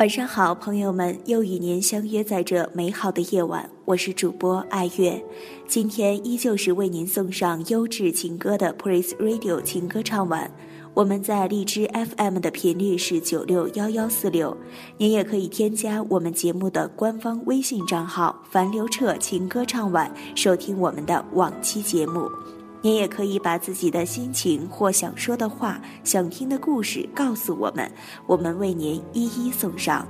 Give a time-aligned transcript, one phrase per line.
[0.00, 3.68] 晚上好，朋友们，又与您相约在这美好的夜晚。
[3.84, 5.22] 我是主播爱月，
[5.68, 10.50] 今天依旧是为您送上优质情歌的 Praise Radio 情歌唱晚。
[10.94, 11.86] 我们在荔枝
[12.16, 14.56] FM 的频率是九六幺幺四六，
[14.96, 22.26] 您也可以添加我们节目的官方微信账号“樊刘彻情歌唱晚”，收听我们的往期节目。
[22.82, 27.90] 您也可以把自己的心情或想说的话、想听的故事告诉我们，
[28.26, 30.06] 我们为您一一送上。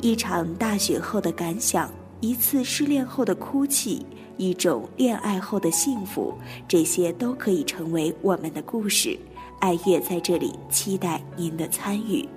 [0.00, 1.90] 一场大雪后的感想，
[2.20, 4.04] 一次失恋后的哭泣，
[4.36, 6.34] 一种恋爱后的幸福，
[6.68, 9.18] 这些都可以成为我们的故事。
[9.60, 12.28] 爱乐在这里期待您的参与。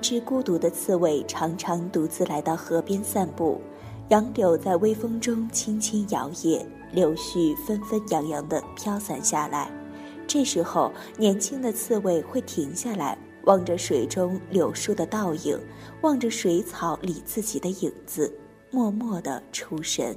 [0.00, 3.60] 只孤独的刺猬常常独自来到河边散步，
[4.08, 9.70] 杨柳在微风中轻轻摇曳，柳絮纷纷扬扬地飘散下来。
[10.26, 15.58] 这时候，年轻的刺猬会停下来，望着水中柳树的倒影，
[16.02, 18.32] 望着水草里自己的影子，
[18.70, 20.16] 默默地出神。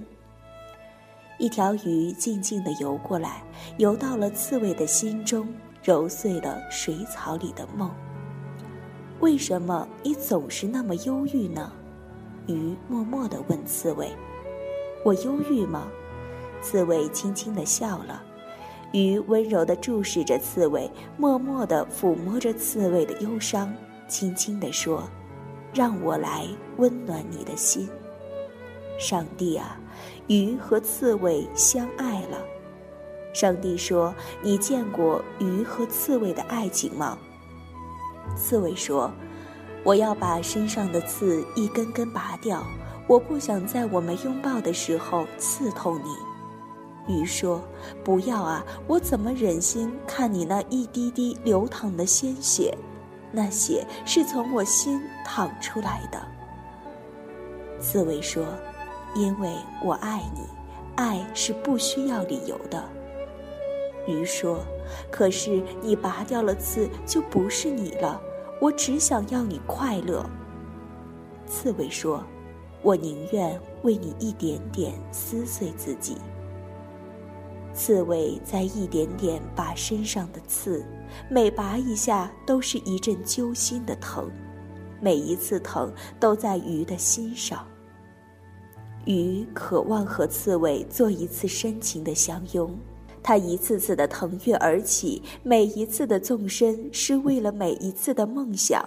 [1.39, 3.43] 一条鱼静静地游过来，
[3.77, 5.47] 游到了刺猬的心中，
[5.83, 7.91] 揉碎了水草里的梦。
[9.23, 11.71] 为什么你总是那么忧郁呢？
[12.45, 14.11] 鱼默默地问刺猬
[15.05, 15.87] ：“我忧郁吗？”
[16.61, 18.21] 刺猬轻轻地笑了。
[18.91, 23.73] 鱼温柔地注视着刺猬，默默地抚摸着刺猬的忧伤，
[24.09, 25.09] 轻轻地说
[25.73, 27.89] ：“让我来温暖你的心。”
[28.99, 29.79] 上帝啊，
[30.27, 32.43] 鱼和刺猬相爱了。
[33.33, 34.13] 上帝说
[34.43, 37.17] ：“你见过鱼和刺猬的爱情吗？”
[38.35, 39.11] 刺猬说
[39.83, 42.63] ：“我要把身上的刺一根根拔掉，
[43.07, 46.09] 我不想在我们拥抱的时候刺痛你。”
[47.13, 47.61] 鱼说
[48.03, 52.75] ：“不要啊，我怎么忍心看你那一滴滴流淌的鲜血？
[53.31, 56.21] 那血是从我心淌出来的。”
[57.81, 58.45] 刺猬说
[59.15, 59.53] ：“因为
[59.83, 60.41] 我爱你，
[60.95, 62.81] 爱是不需要理由的。”
[64.07, 64.63] 鱼说
[65.11, 68.21] ：“可是你拔掉了刺，就不是你了。
[68.61, 70.25] 我只想要你快乐。”
[71.45, 72.23] 刺猬说
[72.81, 76.17] ：“我宁愿为你一点点撕碎自己。”
[77.73, 80.85] 刺猬在一点点拔身上的刺，
[81.29, 84.29] 每拔一下都是一阵揪心的疼，
[85.01, 87.67] 每一次疼都在鱼的心上。
[89.05, 92.73] 鱼渴望和刺猬做一次深情的相拥。
[93.23, 98.83] 他一次次的腾跃而起，每一次的纵身是为了每一次的梦想，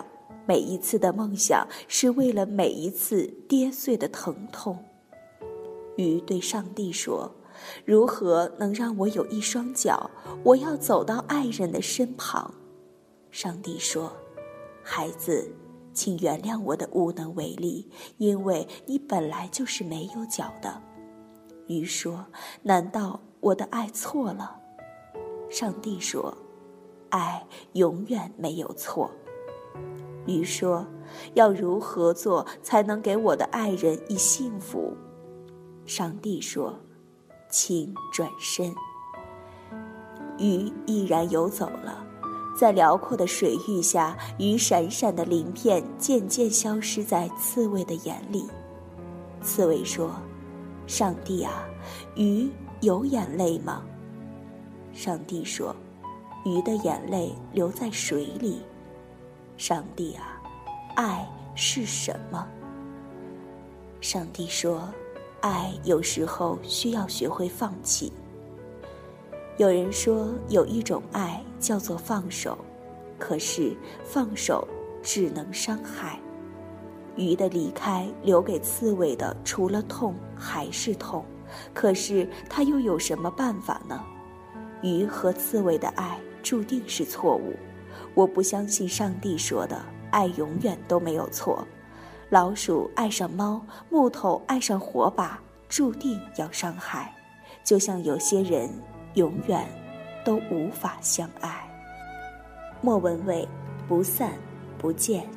[0.46, 4.78] 每一次的梦想是为了每一次跌碎的疼痛。
[5.96, 7.34] 鱼对上帝说
[7.86, 10.10] ：“如何能让我有一双脚？
[10.44, 12.54] 我要走到爱人的身旁。”
[13.32, 14.14] 上帝说
[14.84, 15.50] ：“孩子，
[15.94, 20.82] 请原谅我的无能为力，因为你本来就是没有脚的。”
[21.66, 22.26] 鱼说
[22.62, 24.56] ：“难道？”我的爱错了，
[25.48, 26.36] 上帝说
[27.10, 29.10] ：“爱永远没有错。”
[30.26, 30.84] 鱼说
[31.34, 34.96] ：“要如何做才能给我的爱人以幸福？”
[35.86, 36.74] 上帝说
[37.48, 38.74] ：“请转身。”
[40.38, 42.04] 鱼毅然游走了，
[42.58, 48.48] 在辽阔的水域下，鱼闪闪的鳞片渐渐消失在刺猬的眼里。
[49.40, 50.10] 刺猬说
[50.88, 51.64] ：“上帝啊，
[52.16, 52.50] 鱼。”
[52.80, 53.82] 有眼泪吗？
[54.92, 55.74] 上帝说
[56.44, 58.60] ：“鱼的眼泪留在水里。”
[59.56, 60.40] 上帝啊，
[60.94, 62.46] 爱是什么？
[64.00, 64.88] 上帝说
[65.40, 68.12] ：“爱有时候需要学会放弃。”
[69.56, 72.58] 有人说有一种爱叫做放手，
[73.18, 73.74] 可是
[74.04, 74.68] 放手
[75.02, 76.20] 只能伤害。
[77.16, 81.24] 鱼的离开留给刺猬的，除了痛还是痛。
[81.74, 84.02] 可是他又有什么办法呢？
[84.82, 87.54] 鱼和刺猬的爱注定是错误。
[88.14, 89.80] 我不相信上帝说的
[90.10, 91.66] 爱永远都没有错。
[92.30, 97.14] 老鼠爱上猫，木头爱上火把，注定要伤害。
[97.64, 98.70] 就像有些人
[99.14, 99.66] 永远
[100.24, 101.68] 都无法相爱。
[102.80, 103.48] 莫文蔚，
[103.88, 104.32] 不散
[104.78, 105.28] 不见。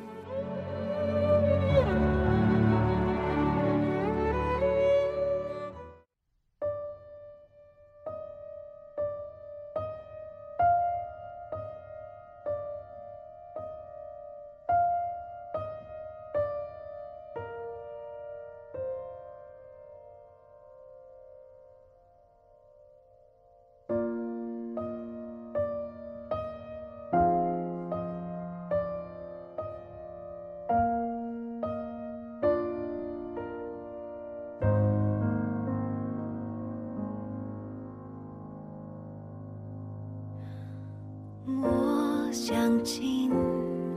[41.62, 43.30] 我想亲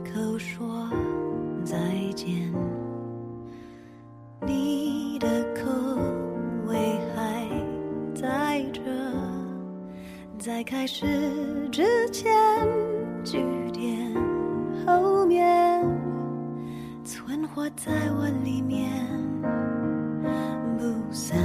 [0.04, 0.88] 口说
[1.64, 1.76] 再
[2.14, 2.52] 见，
[4.46, 5.62] 你的口
[6.66, 7.48] 味还
[8.14, 8.80] 在这，
[10.38, 11.06] 在开始
[11.70, 12.32] 之前
[13.24, 13.38] 句
[13.72, 14.12] 点
[14.86, 15.82] 后面
[17.04, 18.90] 存活在我里面，
[20.76, 21.38] 不散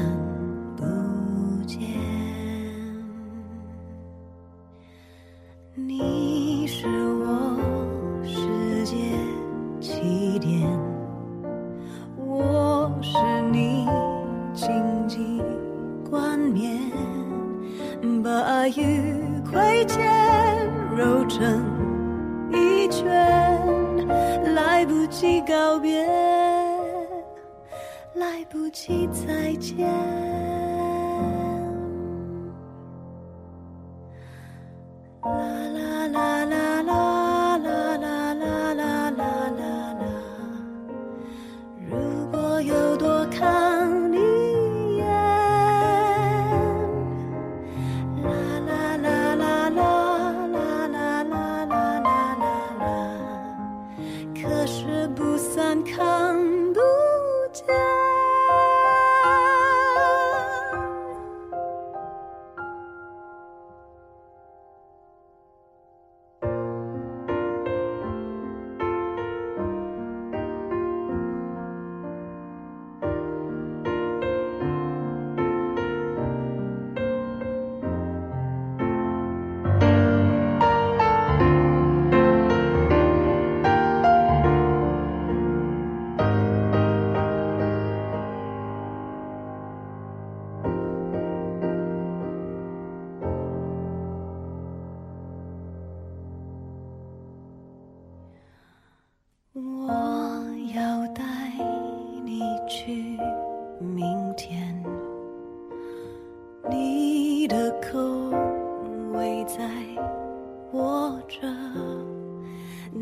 [28.20, 30.49] 来不及再见。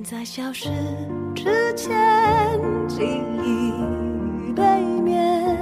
[0.09, 0.69] 在消失
[1.36, 1.92] 之前，
[2.88, 3.04] 记
[3.44, 5.59] 忆背面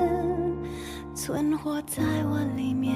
[1.16, 2.96] 存活在我里面，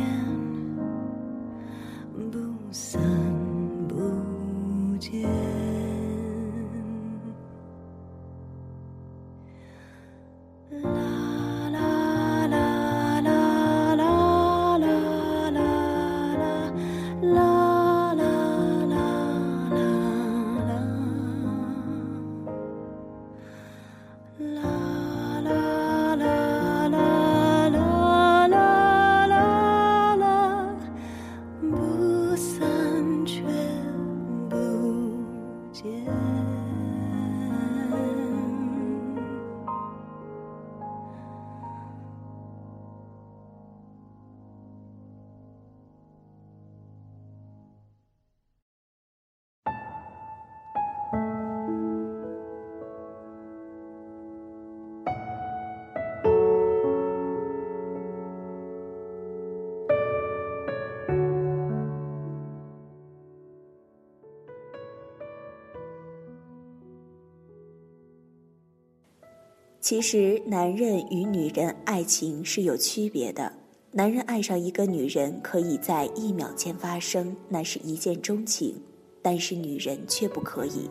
[69.90, 73.52] 其实，男人与女人爱情是有区别的。
[73.92, 78.76] 男人爱上一个女人可以在一秒间发生，那是一见钟情；
[79.24, 80.88] 但是女人却不可以，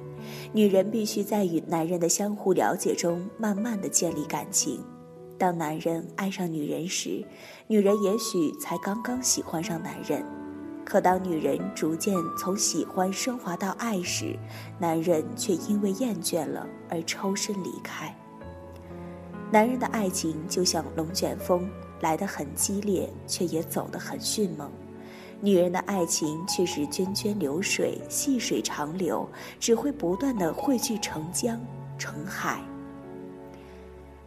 [0.53, 4.85] 女人必须在与男人的相互了解中，慢慢的建立感情。
[5.39, 7.25] 当男人爱上女人时，
[7.69, 10.25] 女人也许才刚刚喜欢上男人，
[10.85, 14.37] 可当女人逐渐从喜欢升华到爱时，
[14.81, 18.13] 男人却因为厌倦了而抽身离开。
[19.51, 21.67] 男人的爱情就像龙卷风，
[22.03, 24.69] 来得很激烈，却也走得很迅猛；
[25.41, 29.27] 女人的爱情却是涓涓流水，细水长流，
[29.59, 31.59] 只会不断的汇聚成江
[31.97, 32.63] 成海。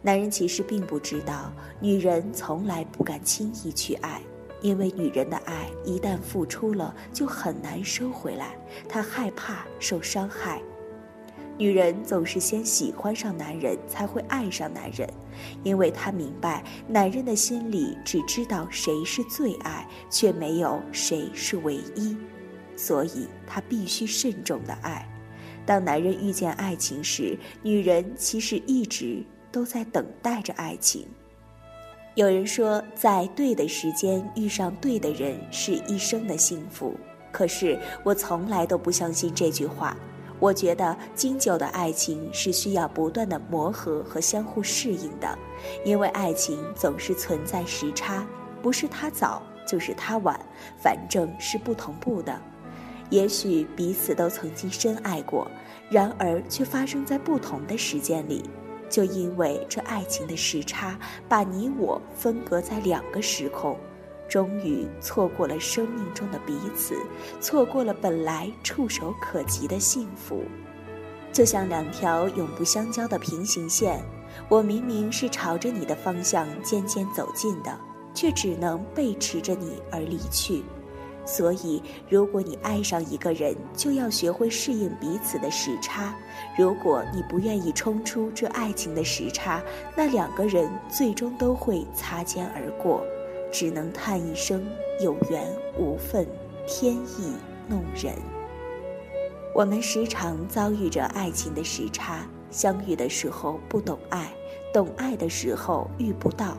[0.00, 4.20] 男人其实并不知道，女人从来不敢轻易去爱，
[4.60, 8.56] 因为女人的爱一旦付出了，就很难收回来，
[8.88, 10.60] 她害怕受伤害。
[11.62, 15.08] 女人总是先喜欢上男人，才会爱上男人，
[15.62, 22.16] 因为她明白男人的心里只知道谁是最爱，却没有谁是唯一，
[22.74, 25.08] 所以她必须慎重的爱。
[25.64, 31.06] 当男人遇见爱情时，女人其实一直都在等待着爱情。
[32.16, 36.96] 有人说，在对的时间遇上对的人是一生的幸福，
[37.30, 39.96] 可是我从来都不相信这句话。
[40.42, 45.38] 我觉得经久的爱情是需要不断的磨合和相互适应的，
[45.84, 48.26] 因为爱情总是存在时差，
[48.60, 50.36] 不是他早就是他晚，
[50.76, 52.36] 反正是不同步的。
[53.08, 55.48] 也许彼此都曾经深爱过，
[55.88, 58.42] 然而却发生在不同的时间里，
[58.90, 63.78] 就因为这爱情的时差，把你我分隔在两个时空。
[64.32, 66.96] 终于错过了生命中的彼此，
[67.38, 70.42] 错过了本来触手可及的幸福，
[71.30, 74.02] 就像两条永不相交的平行线。
[74.48, 77.78] 我明明是朝着你的方向渐渐走近的，
[78.14, 80.62] 却只能背驰着你而离去。
[81.26, 86.14] 所以，如果你爱上一个人，就要学会适应彼此的时差。
[86.56, 89.62] 如果你不愿意冲出这爱情的时差，
[89.94, 93.04] 那两个人最终都会擦肩而过。
[93.52, 94.66] 只能叹一声
[94.98, 95.46] 有缘
[95.78, 96.26] 无分，
[96.66, 97.34] 天意
[97.68, 98.14] 弄人。
[99.54, 104.32] 我们时常遭遇着爱情的时差，相遇的时候不懂爱，
[104.72, 106.56] 懂爱的时候遇不到。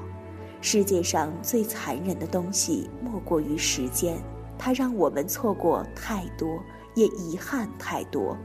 [0.61, 4.17] 世界上最残忍的东西莫过于时间，
[4.57, 8.37] 它让我们错过太多，也遗憾太多。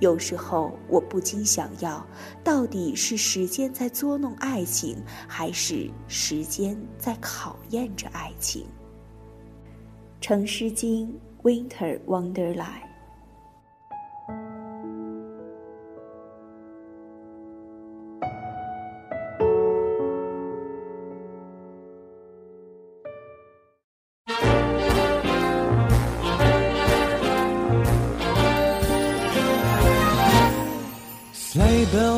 [0.00, 2.06] 有时候我不禁想要，
[2.42, 4.96] 到底是时间在捉弄爱情，
[5.28, 8.62] 还是时间在考验着爱情？
[10.20, 11.12] 《成诗经
[11.42, 12.56] ·Winter Wonderland》。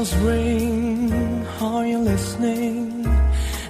[0.07, 3.07] Bells ring, are you listening?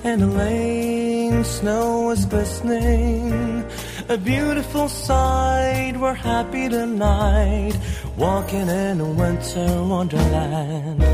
[0.05, 3.65] And the lane snow is glistening.
[4.09, 7.79] A beautiful sight, we're happy tonight.
[8.17, 11.05] Walking in a winter wonderland.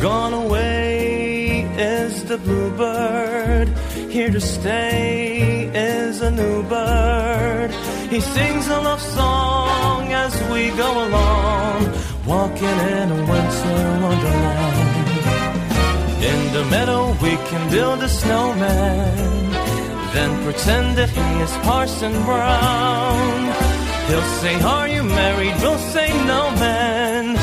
[0.00, 3.68] Gone away is the bluebird.
[4.10, 7.70] Here to stay is a new bird.
[8.10, 14.92] He sings a love song as we go along walking in a winter wonderland.
[16.30, 19.50] In the meadow we can build a snowman,
[20.14, 23.40] then pretend that he is Parson Brown.
[24.08, 25.54] He'll say, Are you married?
[25.62, 27.34] We'll say, No, man.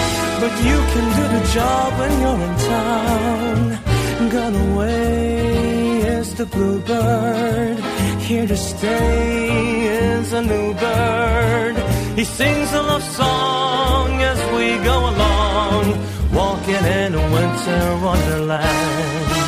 [0.41, 4.29] But you can do the job when you're in town.
[4.29, 7.79] Gone away is the bluebird.
[8.21, 11.98] Here to stay is a new bird.
[12.19, 15.85] He sings a love song as we go along,
[16.33, 19.38] walking in a winter wonderland.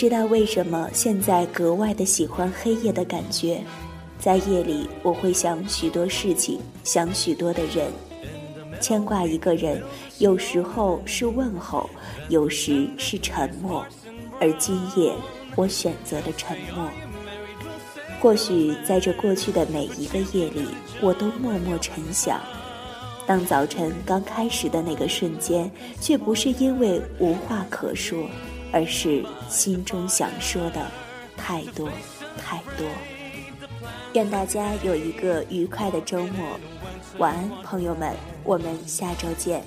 [0.00, 3.62] 知道为什么，现在格外的喜欢黑夜的感觉。
[4.18, 7.92] 在夜里，我会想许多事情，想许多的人，
[8.80, 9.82] 牵挂一个人，
[10.16, 11.90] 有时候是问候，
[12.30, 13.84] 有时是沉默。
[14.40, 15.12] 而今夜，
[15.54, 16.88] 我选择了沉默。
[18.22, 20.68] 或许在这过去的每一个夜里，
[21.02, 22.40] 我都默默沉想。
[23.26, 28.18] 当早晨刚开始的那个瞬间，却不是因为无话可说。
[28.72, 30.86] 而是心中想说的
[31.36, 31.88] 太多
[32.38, 32.86] 太多。
[34.12, 36.58] 愿大家有一个愉快的周末，
[37.18, 39.62] 晚安，朋友们，我们下周见。